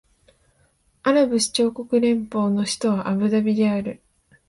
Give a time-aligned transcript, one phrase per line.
[1.03, 4.01] アラブ首長国連邦の首都はアブダビである